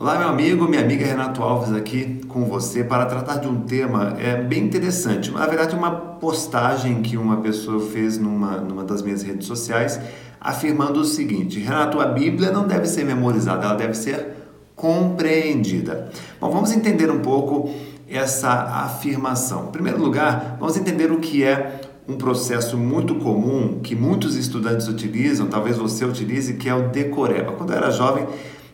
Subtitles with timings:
[0.00, 4.16] Olá, meu amigo, minha amiga Renato Alves aqui com você para tratar de um tema
[4.18, 5.30] é, bem interessante.
[5.30, 10.00] Na verdade, uma postagem que uma pessoa fez numa, numa das minhas redes sociais
[10.40, 14.28] afirmando o seguinte: Renato, a Bíblia não deve ser memorizada, ela deve ser
[14.74, 16.10] compreendida.
[16.40, 17.70] Bom, vamos entender um pouco
[18.08, 19.66] essa afirmação.
[19.66, 21.78] Em primeiro lugar, vamos entender o que é
[22.08, 27.52] um processo muito comum que muitos estudantes utilizam, talvez você utilize, que é o decoreba.
[27.52, 28.26] Quando eu era jovem,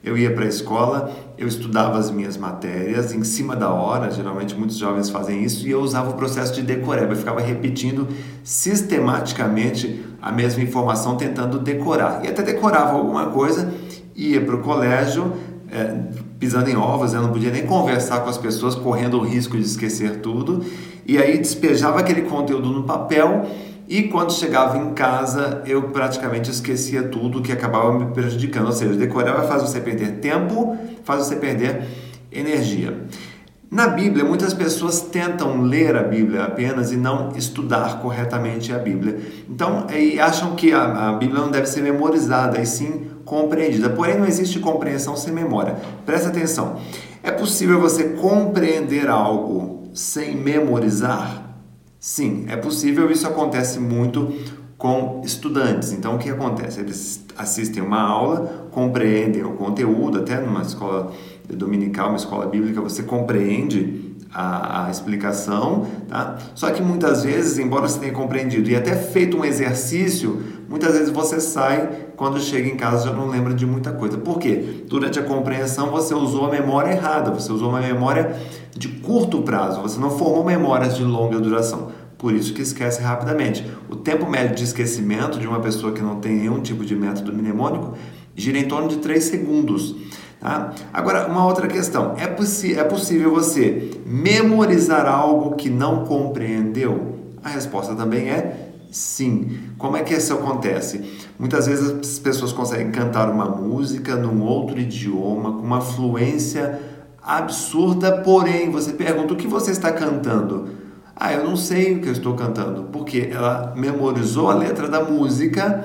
[0.07, 4.55] eu ia para a escola, eu estudava as minhas matérias em cima da hora, geralmente
[4.55, 8.07] muitos jovens fazem isso, e eu usava o processo de decoreba, eu ficava repetindo
[8.45, 12.25] sistematicamente a mesma informação, tentando decorar.
[12.25, 13.75] E até decorava alguma coisa,
[14.15, 15.33] ia para o colégio,
[15.73, 15.93] é,
[16.39, 19.65] pisando em ovos, eu não podia nem conversar com as pessoas, correndo o risco de
[19.65, 20.65] esquecer tudo,
[21.05, 23.45] e aí despejava aquele conteúdo no papel
[23.89, 28.67] e quando chegava em casa, eu praticamente esquecia tudo que acabava me prejudicando.
[28.67, 31.83] Ou seja, decorar faz você perder tempo, faz você perder
[32.33, 33.07] energia.
[33.71, 39.19] Na Bíblia, muitas pessoas tentam ler a Bíblia apenas e não estudar corretamente a Bíblia.
[39.49, 43.91] Então, e acham que a, a Bíblia não deve ser memorizada, e sim compreendida.
[43.91, 45.77] Porém, não existe compreensão sem memória.
[46.05, 46.77] Presta atenção.
[47.23, 51.46] É possível você compreender algo sem memorizar?
[52.07, 54.33] Sim, é possível, isso acontece muito
[54.79, 55.91] com estudantes.
[55.91, 56.79] Então, o que acontece?
[56.79, 61.13] Eles assistem uma aula, compreendem o conteúdo, até numa escola
[61.49, 64.06] dominical, uma escola bíblica, você compreende
[64.39, 66.37] a, a, explicação, tá?
[66.55, 71.09] Só que muitas vezes, embora você tenha compreendido e até feito um exercício, muitas vezes
[71.09, 74.19] você sai, quando chega em casa já não lembra de muita coisa.
[74.19, 74.85] Por quê?
[74.87, 78.37] Durante a compreensão você usou a memória errada, você usou uma memória
[78.77, 81.91] de curto prazo, você não formou memórias de longa duração.
[82.19, 83.65] Por isso que esquece rapidamente.
[83.89, 87.33] O tempo médio de esquecimento de uma pessoa que não tem nenhum tipo de método
[87.33, 87.95] mnemônico
[88.35, 89.95] gira em torno de 3 segundos.
[90.41, 90.73] Tá?
[90.93, 97.17] Agora, uma outra questão: é, é possível você memorizar algo que não compreendeu?
[97.43, 99.59] A resposta também é sim.
[99.79, 101.03] Como é que isso acontece?
[101.39, 106.81] Muitas vezes as pessoas conseguem cantar uma música num outro idioma com uma fluência
[107.23, 110.69] absurda, porém você pergunta o que você está cantando.
[111.15, 115.03] Ah, eu não sei o que eu estou cantando, porque ela memorizou a letra da
[115.03, 115.85] música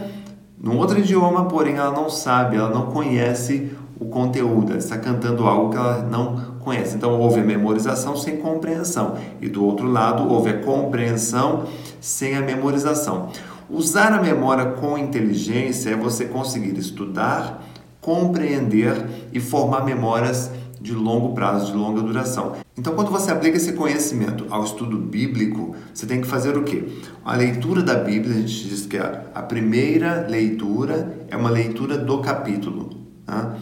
[0.61, 5.45] num outro idioma, porém ela não sabe, ela não conhece o conteúdo, ela está cantando
[5.45, 6.95] algo que ela não conhece.
[6.95, 11.67] Então houve a memorização sem compreensão, e do outro lado houve a compreensão
[11.99, 13.29] sem a memorização.
[13.69, 17.63] Usar a memória com inteligência é você conseguir estudar,
[18.01, 20.49] compreender e formar memórias
[20.81, 22.53] de longo prazo, de longa duração.
[22.75, 26.87] Então, quando você aplica esse conhecimento ao estudo bíblico, você tem que fazer o quê?
[27.23, 32.17] A leitura da Bíblia, a gente diz que a primeira leitura é uma leitura do
[32.17, 32.89] capítulo.
[33.27, 33.55] Tá?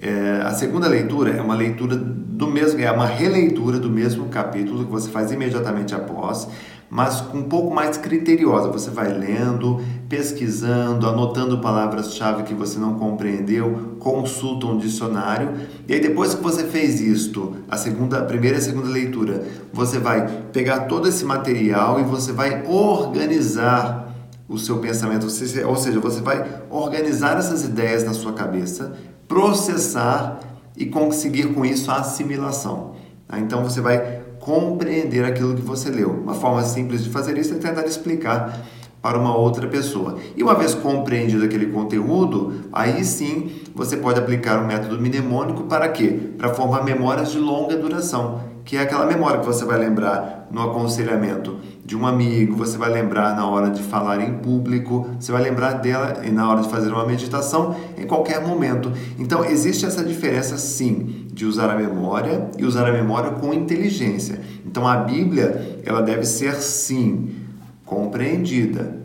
[0.00, 4.84] É, a segunda leitura é uma leitura do mesmo, é uma releitura do mesmo capítulo
[4.84, 6.48] que você faz imediatamente após
[6.94, 8.68] mas um pouco mais criteriosa.
[8.68, 15.54] Você vai lendo, pesquisando, anotando palavras-chave que você não compreendeu, consulta um dicionário.
[15.88, 19.44] E aí depois que você fez isto, a segunda, a primeira e a segunda leitura,
[19.72, 24.14] você vai pegar todo esse material e você vai organizar
[24.48, 28.92] o seu pensamento, ou seja, você vai organizar essas ideias na sua cabeça,
[29.28, 30.40] processar
[30.76, 32.94] e conseguir com isso a assimilação.
[33.26, 33.38] Tá?
[33.38, 36.10] Então você vai compreender aquilo que você leu.
[36.10, 38.60] Uma forma simples de fazer isso é tentar explicar
[39.00, 40.18] para uma outra pessoa.
[40.34, 45.88] E uma vez compreendido aquele conteúdo, aí sim você pode aplicar o método mnemônico para
[45.88, 46.08] quê?
[46.38, 50.62] Para formar memórias de longa duração, que é aquela memória que você vai lembrar no
[50.62, 55.42] aconselhamento de um amigo, você vai lembrar na hora de falar em público, você vai
[55.42, 58.90] lembrar dela na hora de fazer uma meditação em qualquer momento.
[59.18, 64.40] Então existe essa diferença sim de usar a memória e usar a memória com inteligência.
[64.64, 67.34] Então a Bíblia, ela deve ser sim
[67.84, 68.96] compreendida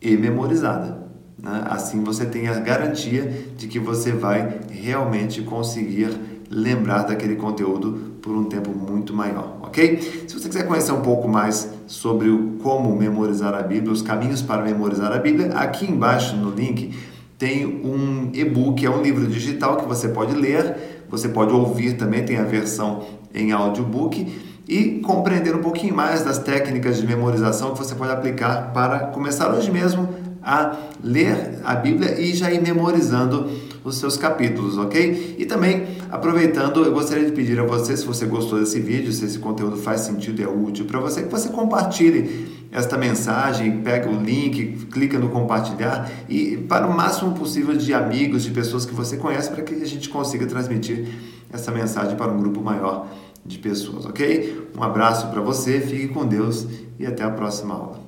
[0.00, 1.04] e memorizada.
[1.38, 1.62] Né?
[1.66, 6.18] Assim você tem a garantia de que você vai realmente conseguir
[6.50, 10.24] lembrar daquele conteúdo por um tempo muito maior, ok?
[10.26, 14.42] Se você quiser conhecer um pouco mais sobre o como memorizar a Bíblia, os caminhos
[14.42, 16.94] para memorizar a Bíblia, aqui embaixo no link
[17.38, 22.24] tem um e-book, é um livro digital que você pode ler, você pode ouvir também,
[22.24, 23.04] tem a versão
[23.34, 24.26] em audiobook
[24.66, 29.52] e compreender um pouquinho mais das técnicas de memorização que você pode aplicar para começar
[29.52, 30.08] hoje mesmo
[30.42, 33.50] a ler a Bíblia e já ir memorizando
[33.84, 35.36] os seus capítulos, ok?
[35.38, 39.24] E também, aproveitando, eu gostaria de pedir a você, se você gostou desse vídeo, se
[39.26, 44.08] esse conteúdo faz sentido e é útil para você, que você compartilhe esta mensagem, pega
[44.10, 48.94] o link, clica no compartilhar e para o máximo possível de amigos, de pessoas que
[48.94, 51.06] você conhece, para que a gente consiga transmitir
[51.52, 53.06] essa mensagem para um grupo maior
[53.44, 54.70] de pessoas, ok?
[54.76, 56.66] Um abraço para você, fique com Deus
[56.98, 58.03] e até a próxima aula.